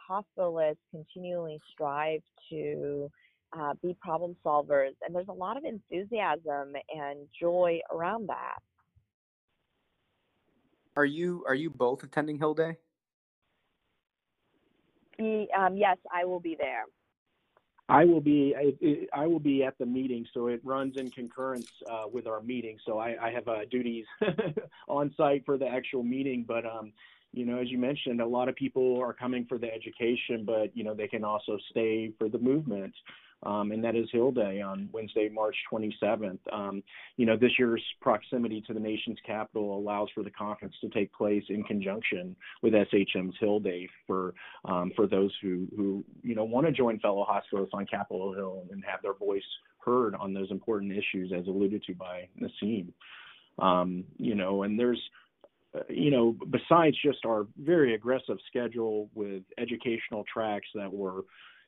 hospitalists 0.10 0.78
continually 0.92 1.60
strive 1.72 2.22
to 2.50 3.10
uh, 3.58 3.74
be 3.82 3.96
problem 4.02 4.36
solvers, 4.46 4.94
and 5.06 5.16
there's 5.16 5.30
a 5.30 5.34
lot 5.34 5.58
of 5.58 5.64
enthusiasm 5.64 6.74
and 6.94 7.28
joy 7.40 7.80
around 7.94 8.28
that. 8.28 8.60
Are 10.96 11.06
you 11.06 11.44
are 11.48 11.56
you 11.56 11.70
both 11.70 12.04
attending 12.04 12.38
Hill 12.38 12.54
Day? 12.56 12.78
Um, 15.20 15.78
yes, 15.78 15.98
I 16.14 16.26
will 16.26 16.40
be 16.40 16.56
there. 16.60 16.84
I 17.90 18.04
will 18.04 18.22
be 18.22 18.54
I, 18.58 19.22
I, 19.22 19.28
will 19.28 19.40
be 19.40 19.64
at 19.64 19.78
the 19.78 19.86
meeting, 19.86 20.26
so 20.34 20.48
it 20.48 20.60
runs 20.64 20.98
in 20.98 21.10
concurrence 21.10 21.70
uh, 21.90 22.04
with 22.12 22.28
our 22.28 22.42
meeting. 22.42 22.78
So 22.86 22.98
I, 22.98 23.16
I 23.22 23.32
have 23.32 23.48
uh, 23.48 23.60
duties 23.72 24.06
on 24.90 25.14
site 25.16 25.46
for 25.46 25.58
the 25.58 25.68
actual 25.68 26.04
meeting, 26.04 26.44
but 26.46 26.66
um, 26.66 26.92
you 27.32 27.46
know, 27.46 27.60
as 27.60 27.70
you 27.70 27.78
mentioned, 27.78 28.20
a 28.20 28.26
lot 28.26 28.50
of 28.50 28.56
people 28.56 29.00
are 29.02 29.14
coming 29.14 29.46
for 29.46 29.58
the 29.58 29.74
education, 29.74 30.44
but 30.46 30.76
you 30.76 30.84
know, 30.84 30.94
they 30.94 31.08
can 31.08 31.24
also 31.24 31.58
stay 31.70 32.12
for 32.18 32.28
the 32.28 32.40
movement 32.40 32.94
um, 33.44 33.72
and 33.72 33.84
that 33.84 33.96
is 33.96 34.08
Hill 34.12 34.32
Day 34.32 34.62
on 34.62 34.90
Wednesday, 34.92 35.30
March 35.30 35.56
27th. 35.72 36.40
Um, 36.52 36.82
you 37.18 37.26
know, 37.26 37.38
this 37.38 37.52
year's 37.60 37.84
proximity 38.02 38.62
to 38.68 38.74
the 38.74 38.80
nation's 38.80 39.20
capital 39.26 39.78
allows 39.78 40.10
for 40.16 40.24
the 40.24 40.32
conference 40.32 40.74
to 40.82 40.90
take 40.90 41.14
place 41.14 41.44
in 41.50 41.64
conjunction 41.64 42.36
with 42.64 42.74
SHM's 42.74 43.36
Hill 43.40 43.60
Day 43.60 43.88
for 44.08 44.34
um, 44.66 44.92
for 44.96 45.08
those 45.08 45.32
who 45.42 45.68
who 45.76 46.04
you 46.24 46.34
know 46.34 46.46
want 46.46 46.66
to 46.66 46.72
join 46.72 47.00
fellow 47.00 47.26
hospitalists 47.30 47.74
on 47.74 47.86
Capitol 47.86 48.34
Hill 48.34 48.64
and 48.72 48.84
have 48.86 49.02
their 49.04 49.14
voice 49.14 49.44
heard 49.80 50.16
on 50.16 50.34
those 50.34 50.50
important 50.50 50.92
issues, 50.92 51.32
as 51.32 51.48
alluded 51.48 51.84
to 51.84 51.94
by 51.94 52.28
Nasim. 52.42 52.88
Um, 53.60 54.04
you 54.18 54.36
know, 54.36 54.64
and 54.64 54.80
there's 54.80 55.02
uh, 55.76 55.82
you 55.90 56.10
know, 56.10 56.36
besides 56.50 56.98
just 57.04 57.26
our 57.26 57.46
very 57.60 57.94
aggressive 57.94 58.38
schedule 58.48 59.10
with 59.14 59.44
educational 59.58 60.24
tracks 60.32 60.68
that 60.74 60.92
were 60.92 61.24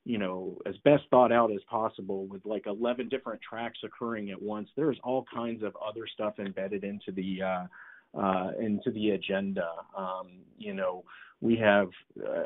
you 0.06 0.18
know, 0.18 0.58
as 0.65 0.75
best 0.84 1.03
thought 1.12 1.32
out 1.32 1.51
as 1.51 1.62
possible 1.70 2.25
with 2.25 2.46
like 2.46 2.65
11 2.65 3.10
different 3.10 3.41
tracks 3.41 3.79
occurring 3.84 4.32
at 4.32 4.41
once. 4.41 4.70
There's 4.75 4.98
all 5.03 5.25
kinds 5.34 5.63
of 5.63 5.75
other 5.86 6.08
stuff 6.12 6.39
embedded 6.39 6.84
into 6.84 7.12
the 7.12 7.41
uh, 7.41 8.20
uh, 8.20 8.51
into 8.60 8.91
the 8.91 9.12
agenda. 9.12 9.70
Um, 9.96 10.39
you 10.58 10.74
know, 10.74 11.03
we 11.41 11.56
have 11.58 11.88
uh, 12.22 12.44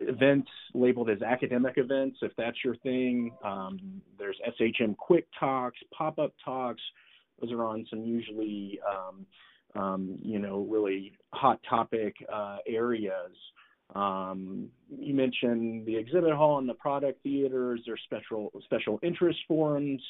events 0.00 0.48
labeled 0.72 1.10
as 1.10 1.20
academic 1.20 1.74
events, 1.76 2.18
if 2.22 2.32
that's 2.38 2.56
your 2.64 2.76
thing. 2.76 3.32
Um, 3.44 4.00
there's 4.18 4.38
SHM 4.60 4.96
quick 4.96 5.26
talks, 5.38 5.78
pop 5.96 6.18
up 6.18 6.32
talks. 6.44 6.80
Those 7.40 7.52
are 7.52 7.64
on 7.64 7.86
some 7.90 8.04
usually, 8.04 8.80
um, 8.88 9.26
um, 9.80 10.18
you 10.22 10.38
know, 10.38 10.66
really 10.68 11.12
hot 11.34 11.60
topic 11.68 12.14
uh, 12.32 12.58
areas. 12.66 13.32
Um, 13.94 14.68
you 14.90 15.14
mentioned 15.14 15.86
the 15.86 15.96
exhibit 15.96 16.32
hall 16.32 16.58
and 16.58 16.68
the 16.68 16.74
product 16.74 17.22
theaters. 17.22 17.80
There's 17.86 18.00
special 18.04 18.52
special 18.64 18.98
interest 19.02 19.38
forums, 19.48 20.02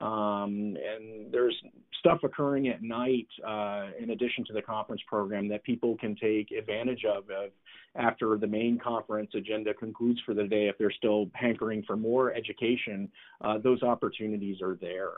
um, 0.00 0.76
and 0.76 1.30
there's 1.30 1.54
stuff 2.00 2.20
occurring 2.24 2.68
at 2.68 2.82
night 2.82 3.28
uh, 3.46 3.88
in 4.00 4.10
addition 4.10 4.44
to 4.46 4.52
the 4.52 4.62
conference 4.62 5.02
program 5.06 5.48
that 5.48 5.62
people 5.62 5.96
can 5.98 6.16
take 6.16 6.50
advantage 6.50 7.04
of, 7.04 7.24
of 7.30 7.50
after 7.94 8.38
the 8.38 8.46
main 8.46 8.78
conference 8.82 9.30
agenda 9.34 9.74
concludes 9.74 10.20
for 10.24 10.34
the 10.34 10.44
day. 10.44 10.68
If 10.68 10.78
they're 10.78 10.90
still 10.90 11.30
hankering 11.34 11.84
for 11.86 11.96
more 11.96 12.34
education, 12.34 13.10
uh, 13.42 13.58
those 13.58 13.82
opportunities 13.82 14.62
are 14.62 14.76
there. 14.80 15.10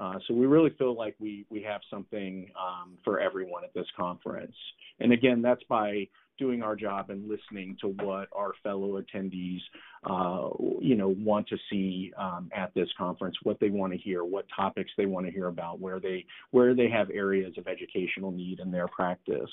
Uh, 0.00 0.14
so 0.26 0.34
we 0.34 0.46
really 0.46 0.70
feel 0.76 0.96
like 0.96 1.14
we 1.20 1.46
we 1.50 1.62
have 1.62 1.80
something 1.88 2.50
um, 2.58 2.94
for 3.04 3.20
everyone 3.20 3.62
at 3.62 3.72
this 3.74 3.86
conference. 3.96 4.56
And 4.98 5.12
again, 5.12 5.40
that's 5.40 5.62
by 5.68 6.08
doing 6.38 6.62
our 6.62 6.76
job 6.76 7.10
and 7.10 7.28
listening 7.28 7.76
to 7.80 7.88
what 7.88 8.28
our 8.32 8.52
fellow 8.62 9.00
attendees, 9.00 9.60
uh, 10.04 10.48
you 10.80 10.94
know, 10.94 11.14
want 11.18 11.48
to 11.48 11.56
see 11.70 12.12
um, 12.18 12.50
at 12.54 12.72
this 12.74 12.88
conference, 12.98 13.36
what 13.42 13.58
they 13.60 13.70
want 13.70 13.92
to 13.92 13.98
hear, 13.98 14.24
what 14.24 14.46
topics 14.54 14.90
they 14.96 15.06
want 15.06 15.26
to 15.26 15.32
hear 15.32 15.46
about, 15.46 15.80
where 15.80 16.00
they 16.00 16.24
where 16.50 16.74
they 16.74 16.88
have 16.88 17.10
areas 17.10 17.56
of 17.58 17.66
educational 17.68 18.30
need 18.30 18.60
in 18.60 18.70
their 18.70 18.88
practice. 18.88 19.50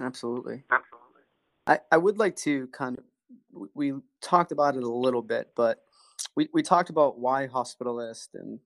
Absolutely. 0.00 0.62
Absolutely. 0.70 1.22
I, 1.66 1.78
I 1.92 1.96
would 1.98 2.18
like 2.18 2.36
to 2.36 2.66
kind 2.68 2.98
of 2.98 3.04
we 3.74 3.94
talked 4.20 4.52
about 4.52 4.76
it 4.76 4.82
a 4.82 4.88
little 4.88 5.22
bit, 5.22 5.50
but 5.54 5.82
we, 6.36 6.48
we 6.52 6.62
talked 6.62 6.90
about 6.90 7.18
why 7.18 7.46
hospitalist 7.46 8.28
and 8.34 8.60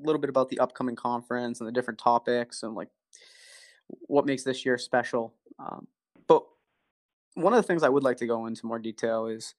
a 0.00 0.06
little 0.06 0.20
bit 0.20 0.30
about 0.30 0.48
the 0.48 0.58
upcoming 0.60 0.96
conference 0.96 1.60
and 1.60 1.66
the 1.66 1.72
different 1.72 1.98
topics 1.98 2.62
and 2.62 2.74
like 2.74 2.88
what 3.88 4.26
makes 4.26 4.42
this 4.42 4.64
year 4.64 4.78
special. 4.78 5.34
Um, 5.58 5.86
but 6.26 6.44
one 7.34 7.52
of 7.52 7.58
the 7.58 7.66
things 7.66 7.82
I 7.82 7.88
would 7.88 8.02
like 8.02 8.16
to 8.18 8.26
go 8.26 8.46
into 8.46 8.66
more 8.66 8.78
detail 8.78 9.26
is 9.26 9.54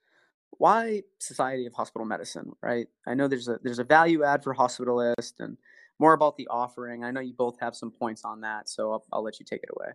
why 0.51 1.03
Society 1.19 1.65
of 1.65 1.73
Hospital 1.73 2.05
Medicine, 2.05 2.53
right? 2.61 2.87
I 3.07 3.13
know 3.13 3.27
there's 3.27 3.47
a 3.47 3.59
there's 3.63 3.79
a 3.79 3.83
value 3.83 4.23
add 4.23 4.43
for 4.43 4.53
hospitalist 4.53 5.39
and 5.39 5.57
more 5.99 6.13
about 6.13 6.37
the 6.37 6.47
offering. 6.47 7.03
I 7.03 7.11
know 7.11 7.19
you 7.19 7.33
both 7.33 7.59
have 7.59 7.75
some 7.75 7.91
points 7.91 8.23
on 8.23 8.41
that, 8.41 8.69
so 8.69 8.91
I'll, 8.91 9.05
I'll 9.11 9.23
let 9.23 9.39
you 9.39 9.45
take 9.45 9.63
it 9.63 9.69
away. 9.75 9.93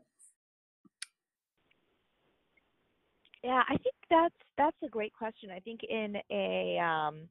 Yeah, 3.42 3.62
I 3.68 3.76
think 3.76 3.94
that's 4.08 4.34
that's 4.56 4.76
a 4.82 4.88
great 4.88 5.12
question. 5.12 5.50
I 5.50 5.60
think 5.60 5.80
in 5.84 6.16
a 6.30 6.78
um, 6.78 7.28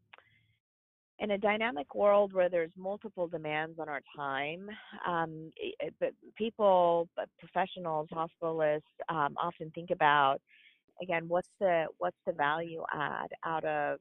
in 1.19 1.31
a 1.31 1.37
dynamic 1.37 1.93
world 1.95 2.33
where 2.33 2.49
there's 2.49 2.71
multiple 2.77 3.27
demands 3.27 3.79
on 3.79 3.87
our 3.87 4.01
time, 4.15 4.69
um, 5.07 5.51
it, 5.55 5.93
but 5.99 6.11
people, 6.35 7.07
professionals, 7.39 8.09
hospitalists 8.11 8.81
um, 9.09 9.35
often 9.37 9.71
think 9.71 9.91
about 9.91 10.39
again 11.01 11.27
what's 11.27 11.49
the 11.59 11.85
what's 11.97 12.17
the 12.25 12.31
value 12.33 12.83
add 12.93 13.29
out 13.43 13.63
of 13.63 13.99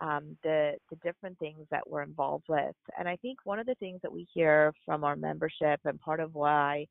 um, 0.00 0.36
the 0.42 0.74
the 0.90 0.96
different 0.96 1.38
things 1.38 1.66
that 1.70 1.88
we're 1.88 2.02
involved 2.02 2.44
with. 2.48 2.74
And 2.98 3.08
I 3.08 3.16
think 3.16 3.38
one 3.44 3.58
of 3.58 3.66
the 3.66 3.76
things 3.76 4.00
that 4.02 4.12
we 4.12 4.26
hear 4.32 4.72
from 4.84 5.04
our 5.04 5.16
membership 5.16 5.80
and 5.84 6.00
part 6.00 6.20
of 6.20 6.34
why 6.34 6.86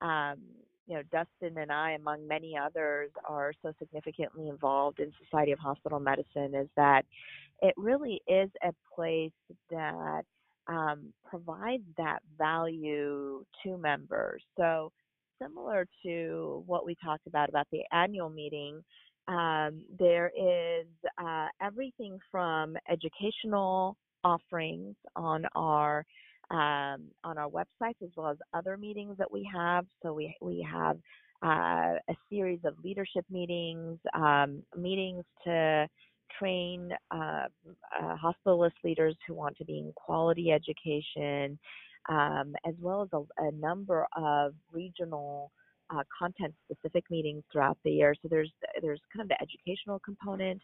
um, 0.00 0.36
you 0.86 0.94
know, 0.94 1.02
Dustin 1.10 1.58
and 1.58 1.72
I, 1.72 1.92
among 1.92 2.26
many 2.26 2.56
others, 2.56 3.10
are 3.28 3.52
so 3.62 3.72
significantly 3.78 4.48
involved 4.48 5.00
in 5.00 5.12
Society 5.24 5.52
of 5.52 5.58
Hospital 5.58 5.98
Medicine 5.98 6.54
is 6.54 6.68
that 6.76 7.04
it 7.62 7.74
really 7.76 8.20
is 8.26 8.50
a 8.62 8.72
place 8.94 9.32
that 9.70 10.22
um, 10.68 11.12
provides 11.24 11.84
that 11.96 12.20
value 12.36 13.44
to 13.62 13.78
members. 13.78 14.42
So, 14.56 14.90
similar 15.40 15.86
to 16.04 16.62
what 16.66 16.86
we 16.86 16.96
talked 17.04 17.26
about 17.26 17.48
about 17.48 17.66
the 17.70 17.82
annual 17.92 18.30
meeting, 18.30 18.82
um, 19.28 19.82
there 19.98 20.30
is 20.36 20.86
uh, 21.18 21.46
everything 21.60 22.18
from 22.30 22.76
educational 22.90 23.96
offerings 24.24 24.96
on 25.14 25.44
our 25.54 26.04
um, 26.50 27.08
on 27.24 27.38
our 27.38 27.48
websites 27.48 28.00
as 28.02 28.10
well 28.16 28.30
as 28.30 28.36
other 28.54 28.76
meetings 28.76 29.16
that 29.18 29.30
we 29.30 29.48
have. 29.52 29.84
So 30.02 30.12
we 30.12 30.34
we 30.40 30.66
have 30.70 30.96
uh, 31.44 31.98
a 32.08 32.14
series 32.30 32.60
of 32.64 32.74
leadership 32.82 33.24
meetings, 33.30 33.98
um, 34.14 34.62
meetings 34.76 35.24
to 35.44 35.86
train 36.38 36.90
uh, 37.10 37.44
uh, 38.00 38.16
hospitalist 38.16 38.72
leaders 38.84 39.16
who 39.26 39.34
want 39.34 39.56
to 39.58 39.64
be 39.64 39.78
in 39.78 39.92
quality 39.94 40.50
education, 40.50 41.58
um, 42.08 42.54
as 42.66 42.74
well 42.80 43.02
as 43.02 43.08
a, 43.12 43.44
a 43.44 43.52
number 43.52 44.06
of 44.16 44.54
regional 44.72 45.50
uh, 45.90 46.02
content 46.18 46.54
specific 46.64 47.04
meetings 47.10 47.42
throughout 47.52 47.78
the 47.84 47.90
year. 47.90 48.14
So 48.22 48.28
there's 48.28 48.52
there's 48.82 49.00
kind 49.14 49.22
of 49.22 49.28
the 49.28 49.40
educational 49.40 50.00
component. 50.00 50.60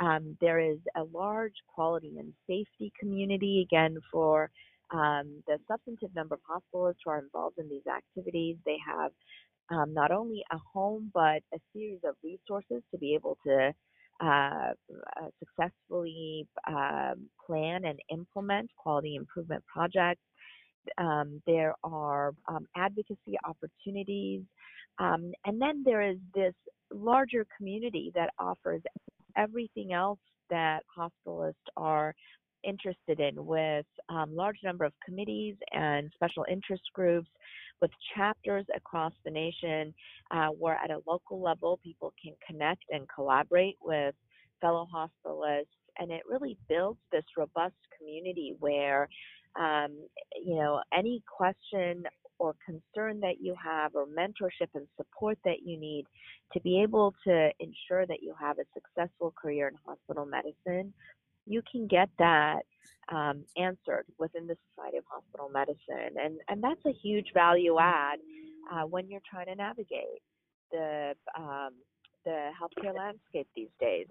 Um, 0.00 0.36
there 0.40 0.60
is 0.60 0.78
a 0.96 1.02
large 1.12 1.54
quality 1.74 2.14
and 2.18 2.32
safety 2.46 2.92
community 2.98 3.66
again 3.68 3.98
for 4.10 4.50
um, 4.92 5.42
the 5.46 5.58
substantive 5.68 6.14
number 6.14 6.36
of 6.36 6.40
hospitalists 6.40 6.96
who 7.04 7.10
are 7.10 7.18
involved 7.18 7.58
in 7.58 7.68
these 7.68 7.86
activities. 7.86 8.56
They 8.64 8.78
have 8.86 9.12
um, 9.70 9.92
not 9.92 10.10
only 10.10 10.42
a 10.50 10.58
home 10.72 11.10
but 11.12 11.42
a 11.54 11.58
series 11.72 12.00
of 12.04 12.14
resources 12.24 12.82
to 12.90 12.98
be 12.98 13.14
able 13.14 13.36
to 13.46 13.72
uh, 14.22 14.26
uh, 14.26 15.28
successfully 15.38 16.46
um, 16.68 17.28
plan 17.46 17.84
and 17.84 17.98
implement 18.10 18.70
quality 18.76 19.16
improvement 19.16 19.62
projects. 19.66 20.20
Um, 20.98 21.42
there 21.46 21.74
are 21.84 22.32
um, 22.48 22.66
advocacy 22.76 23.36
opportunities. 23.44 24.42
Um, 24.98 25.32
and 25.44 25.60
then 25.60 25.82
there 25.84 26.02
is 26.02 26.18
this 26.34 26.54
larger 26.92 27.46
community 27.56 28.12
that 28.14 28.30
offers 28.38 28.82
everything 29.36 29.92
else 29.92 30.18
that 30.50 30.80
hospitalists 30.98 31.54
are 31.76 32.14
interested 32.64 33.20
in 33.20 33.46
with 33.46 33.86
um, 34.08 34.34
large 34.34 34.58
number 34.62 34.84
of 34.84 34.92
committees 35.04 35.56
and 35.72 36.10
special 36.14 36.44
interest 36.50 36.82
groups 36.92 37.28
with 37.80 37.90
chapters 38.14 38.64
across 38.74 39.12
the 39.24 39.30
nation 39.30 39.94
uh, 40.30 40.48
where 40.48 40.76
at 40.76 40.90
a 40.90 41.00
local 41.06 41.40
level 41.40 41.78
people 41.82 42.12
can 42.22 42.34
connect 42.46 42.84
and 42.90 43.08
collaborate 43.14 43.76
with 43.82 44.14
fellow 44.60 44.86
hospitalists. 44.94 45.66
And 45.98 46.10
it 46.10 46.22
really 46.28 46.56
builds 46.68 47.00
this 47.12 47.24
robust 47.36 47.74
community 47.98 48.54
where 48.58 49.08
um, 49.58 49.98
you 50.42 50.54
know 50.54 50.80
any 50.96 51.22
question 51.26 52.04
or 52.38 52.54
concern 52.64 53.20
that 53.20 53.40
you 53.40 53.54
have 53.62 53.94
or 53.94 54.06
mentorship 54.06 54.68
and 54.74 54.86
support 54.96 55.38
that 55.44 55.62
you 55.62 55.78
need 55.78 56.06
to 56.52 56.60
be 56.60 56.80
able 56.80 57.14
to 57.24 57.50
ensure 57.60 58.06
that 58.06 58.22
you 58.22 58.34
have 58.40 58.58
a 58.58 58.64
successful 58.72 59.32
career 59.40 59.68
in 59.68 59.74
hospital 59.84 60.24
medicine 60.24 60.92
you 61.50 61.62
can 61.70 61.88
get 61.88 62.08
that 62.18 62.62
um, 63.10 63.44
answered 63.56 64.04
within 64.18 64.46
the 64.46 64.56
Society 64.70 64.98
of 64.98 65.04
Hospital 65.08 65.50
Medicine, 65.52 66.16
and 66.22 66.38
and 66.48 66.62
that's 66.62 66.84
a 66.86 66.92
huge 66.92 67.32
value 67.34 67.76
add 67.78 68.20
uh, 68.72 68.82
when 68.82 69.10
you're 69.10 69.26
trying 69.28 69.46
to 69.46 69.56
navigate 69.56 70.22
the 70.70 71.14
um, 71.36 71.70
the 72.24 72.50
healthcare 72.60 72.96
landscape 72.96 73.48
these 73.56 73.68
days. 73.80 74.06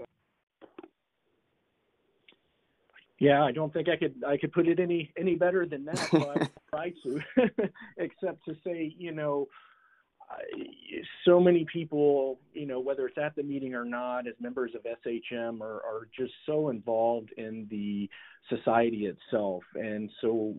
Yeah, 3.20 3.44
I 3.44 3.52
don't 3.52 3.72
think 3.72 3.88
I 3.88 3.96
could 3.96 4.16
I 4.28 4.36
could 4.38 4.52
put 4.52 4.68
it 4.68 4.80
any 4.80 5.12
any 5.18 5.36
better 5.36 5.66
than 5.66 5.86
that. 5.86 5.98
So 5.98 6.34
I 6.36 6.50
try 6.70 6.94
to, 7.04 7.22
except 7.98 8.44
to 8.46 8.56
say, 8.66 8.94
you 8.98 9.14
know, 9.14 9.48
so 11.26 11.40
many 11.40 11.66
people, 11.72 12.40
you 12.54 12.66
know, 12.66 12.80
whether 12.80 13.08
it's 13.08 13.18
at 13.18 13.36
the 13.36 13.44
meeting 13.44 13.74
or 13.74 13.86
not, 13.86 14.28
as 14.28 14.34
members 14.40 14.72
of 14.76 14.82
SHM, 14.84 15.62
are, 15.62 15.78
are 15.78 16.08
just 16.18 16.34
so 16.46 16.70
involved 16.70 17.32
in 17.38 17.68
the 17.70 18.10
society 18.48 19.06
itself, 19.06 19.64
and 19.76 20.10
so 20.22 20.54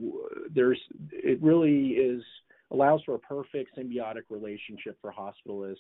there's 0.55 0.81
it 1.13 1.43
really 1.43 1.91
is 1.91 2.23
allows 2.73 3.01
for 3.05 3.15
a 3.15 3.19
perfect 3.19 3.77
symbiotic 3.77 4.23
relationship 4.29 4.97
for 5.01 5.13
hospitalists 5.13 5.77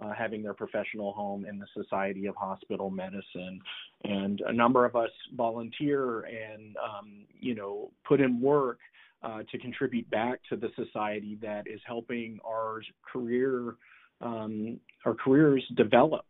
uh, 0.00 0.12
having 0.16 0.42
their 0.42 0.54
professional 0.54 1.12
home 1.12 1.44
in 1.44 1.58
the 1.58 1.66
Society 1.74 2.26
of 2.26 2.36
Hospital 2.36 2.90
Medicine. 2.90 3.60
And 4.04 4.40
a 4.46 4.52
number 4.52 4.84
of 4.84 4.94
us 4.94 5.10
volunteer 5.36 6.20
and, 6.20 6.76
um, 6.76 7.26
you 7.40 7.54
know, 7.54 7.90
put 8.06 8.20
in 8.20 8.40
work 8.40 8.78
uh, 9.22 9.42
to 9.50 9.58
contribute 9.58 10.08
back 10.10 10.40
to 10.48 10.56
the 10.56 10.70
society 10.76 11.38
that 11.42 11.66
is 11.66 11.80
helping 11.86 12.38
our 12.46 12.80
career 13.12 13.76
um, 14.20 14.80
our 15.04 15.14
careers 15.14 15.64
develop 15.76 16.26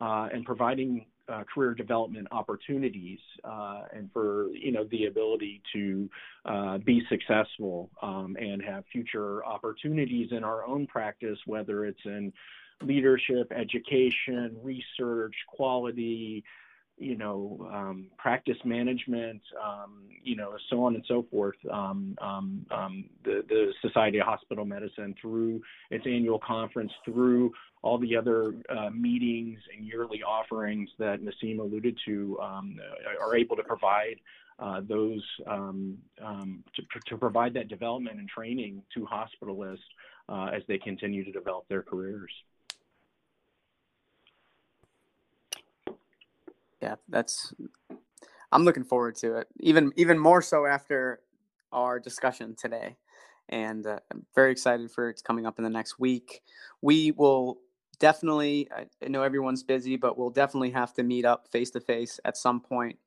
uh, 0.00 0.28
and 0.32 0.44
providing 0.44 1.06
uh, 1.28 1.42
career 1.52 1.74
development 1.74 2.28
opportunities 2.30 3.18
uh, 3.44 3.82
and 3.92 4.10
for 4.12 4.48
you 4.52 4.72
know 4.72 4.84
the 4.90 5.06
ability 5.06 5.62
to 5.72 6.08
uh, 6.44 6.78
be 6.78 7.02
successful 7.08 7.90
um, 8.02 8.36
and 8.38 8.62
have 8.62 8.84
future 8.92 9.44
opportunities 9.44 10.28
in 10.32 10.44
our 10.44 10.66
own 10.66 10.86
practice, 10.86 11.38
whether 11.46 11.86
it's 11.86 12.04
in 12.04 12.32
leadership, 12.82 13.50
education, 13.52 14.56
research, 14.62 15.34
quality, 15.48 16.44
you 16.96 17.16
know, 17.16 17.68
um, 17.72 18.06
practice 18.18 18.56
management, 18.64 19.42
um, 19.62 20.04
you 20.22 20.36
know, 20.36 20.56
so 20.70 20.84
on 20.84 20.94
and 20.94 21.04
so 21.08 21.26
forth. 21.30 21.56
Um, 21.70 22.16
um, 22.20 22.66
um, 22.70 23.04
the, 23.24 23.42
the 23.48 23.72
Society 23.82 24.18
of 24.18 24.26
Hospital 24.26 24.64
Medicine 24.64 25.14
through 25.20 25.60
its 25.90 26.06
annual 26.06 26.38
conference, 26.38 26.92
through 27.04 27.52
all 27.82 27.98
the 27.98 28.16
other 28.16 28.54
uh, 28.68 28.90
meetings 28.90 29.58
and 29.76 29.86
yearly 29.86 30.22
offerings 30.22 30.88
that 30.98 31.20
Nasim 31.20 31.58
alluded 31.58 31.98
to, 32.06 32.38
um, 32.40 32.76
are 33.20 33.36
able 33.36 33.56
to 33.56 33.64
provide 33.64 34.16
uh, 34.58 34.80
those 34.88 35.22
to, 35.44 37.00
to, 37.08 37.18
provide 37.18 37.54
that 37.54 37.68
development 37.68 38.18
and 38.18 38.28
training 38.28 38.82
to 38.94 39.06
hospitalists 39.06 39.78
uh, 40.28 40.46
as 40.54 40.62
they 40.68 40.78
continue 40.78 41.24
to 41.24 41.32
develop 41.32 41.66
their 41.68 41.82
careers. 41.82 42.30
Yeah, 46.80 46.96
that's. 47.08 47.54
I'm 48.52 48.64
looking 48.64 48.84
forward 48.84 49.16
to 49.16 49.38
it, 49.38 49.48
even 49.60 49.92
even 49.96 50.18
more 50.18 50.42
so 50.42 50.66
after 50.66 51.20
our 51.72 51.98
discussion 51.98 52.54
today, 52.56 52.96
and 53.48 53.86
uh, 53.86 53.98
I'm 54.12 54.24
very 54.34 54.52
excited 54.52 54.90
for 54.90 55.08
it's 55.08 55.22
coming 55.22 55.46
up 55.46 55.58
in 55.58 55.64
the 55.64 55.70
next 55.70 55.98
week. 55.98 56.42
We 56.80 57.10
will 57.12 57.58
definitely. 57.98 58.68
I 58.74 59.08
know 59.08 59.22
everyone's 59.22 59.62
busy, 59.62 59.96
but 59.96 60.16
we'll 60.16 60.30
definitely 60.30 60.70
have 60.70 60.94
to 60.94 61.02
meet 61.02 61.24
up 61.24 61.48
face 61.48 61.70
to 61.72 61.80
face 61.80 62.20
at 62.24 62.36
some 62.36 62.60
point 62.60 62.98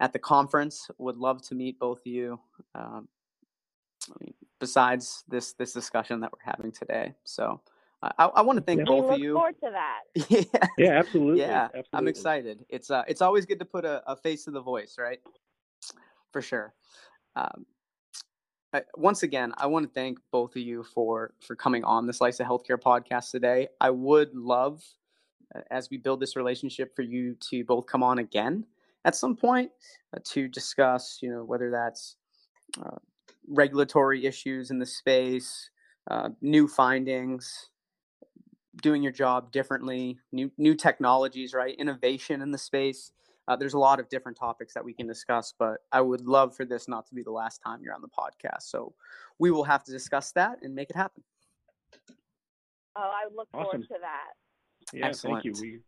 at 0.00 0.12
the 0.12 0.18
conference. 0.18 0.90
Would 0.98 1.16
love 1.16 1.42
to 1.48 1.54
meet 1.54 1.78
both 1.78 2.00
of 2.00 2.06
you. 2.06 2.40
Um, 2.74 3.08
besides 4.60 5.24
this 5.28 5.52
this 5.54 5.72
discussion 5.72 6.20
that 6.20 6.32
we're 6.32 6.52
having 6.52 6.72
today, 6.72 7.14
so 7.24 7.60
I, 8.02 8.26
I 8.26 8.42
want 8.42 8.58
to 8.58 8.64
thank 8.64 8.80
yeah. 8.80 8.84
both 8.84 9.12
of 9.12 9.18
you. 9.18 9.34
Look 9.34 9.38
forward 9.38 9.56
to 9.64 9.70
that. 9.72 10.50
yeah, 10.52 10.68
yeah, 10.78 10.98
absolutely. 10.98 11.40
Yeah, 11.40 11.64
absolutely. 11.64 11.88
I'm 11.92 12.08
excited. 12.08 12.64
It's 12.68 12.90
uh, 12.90 13.04
it's 13.08 13.22
always 13.22 13.46
good 13.46 13.58
to 13.58 13.64
put 13.64 13.84
a, 13.84 14.02
a 14.10 14.16
face 14.16 14.44
to 14.44 14.50
the 14.50 14.60
voice, 14.60 14.96
right? 14.98 15.20
For 16.32 16.42
sure. 16.42 16.74
Um, 17.34 17.66
I, 18.72 18.82
once 18.96 19.22
again, 19.22 19.54
I 19.56 19.66
want 19.66 19.86
to 19.86 19.92
thank 19.92 20.18
both 20.30 20.56
of 20.56 20.62
you 20.62 20.82
for 20.82 21.32
for 21.40 21.56
coming 21.56 21.84
on 21.84 22.06
the 22.06 22.12
Slice 22.12 22.40
of 22.40 22.46
Healthcare 22.46 22.78
podcast 22.78 23.30
today. 23.30 23.68
I 23.80 23.90
would 23.90 24.34
love, 24.34 24.82
uh, 25.54 25.60
as 25.70 25.88
we 25.90 25.96
build 25.96 26.20
this 26.20 26.36
relationship, 26.36 26.94
for 26.94 27.02
you 27.02 27.34
to 27.50 27.64
both 27.64 27.86
come 27.86 28.02
on 28.02 28.18
again 28.18 28.66
at 29.06 29.16
some 29.16 29.36
point 29.36 29.70
uh, 30.14 30.20
to 30.24 30.48
discuss, 30.48 31.20
you 31.22 31.30
know, 31.30 31.44
whether 31.44 31.70
that's 31.70 32.16
uh, 32.84 32.96
regulatory 33.48 34.26
issues 34.26 34.70
in 34.70 34.78
the 34.78 34.86
space, 34.86 35.70
uh, 36.10 36.28
new 36.42 36.68
findings, 36.68 37.70
doing 38.82 39.02
your 39.02 39.12
job 39.12 39.52
differently, 39.52 40.18
new 40.32 40.50
new 40.58 40.74
technologies, 40.74 41.54
right? 41.54 41.74
Innovation 41.78 42.42
in 42.42 42.50
the 42.50 42.58
space. 42.58 43.12
Uh, 43.48 43.54
there's 43.54 43.74
a 43.74 43.78
lot 43.78 44.00
of 44.00 44.08
different 44.08 44.36
topics 44.36 44.74
that 44.74 44.84
we 44.84 44.92
can 44.92 45.06
discuss, 45.06 45.54
but 45.56 45.78
I 45.92 46.00
would 46.00 46.22
love 46.22 46.56
for 46.56 46.64
this 46.64 46.88
not 46.88 47.06
to 47.06 47.14
be 47.14 47.22
the 47.22 47.30
last 47.30 47.62
time 47.64 47.80
you're 47.82 47.94
on 47.94 48.02
the 48.02 48.08
podcast. 48.08 48.62
So 48.62 48.92
we 49.38 49.52
will 49.52 49.62
have 49.62 49.84
to 49.84 49.92
discuss 49.92 50.32
that 50.32 50.58
and 50.62 50.74
make 50.74 50.90
it 50.90 50.96
happen. 50.96 51.22
Oh, 52.96 53.12
I 53.14 53.26
look 53.34 53.48
awesome. 53.54 53.70
forward 53.70 53.88
to 53.88 53.94
that. 54.00 54.92
Yeah, 54.92 55.06
Excellent. 55.06 55.42
thank 55.42 55.56
you. 55.56 55.62
We 55.62 55.80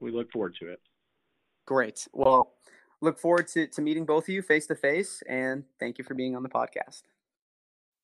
we 0.00 0.10
look 0.16 0.30
forward 0.30 0.54
to 0.60 0.68
it. 0.68 0.80
Great. 1.66 2.06
Well, 2.12 2.54
look 3.00 3.18
forward 3.18 3.48
to, 3.48 3.66
to 3.68 3.82
meeting 3.82 4.04
both 4.04 4.24
of 4.24 4.28
you 4.30 4.42
face 4.42 4.66
to 4.66 4.74
face, 4.74 5.22
and 5.28 5.64
thank 5.80 5.98
you 5.98 6.04
for 6.04 6.14
being 6.14 6.36
on 6.36 6.42
the 6.42 6.48
podcast. 6.48 7.02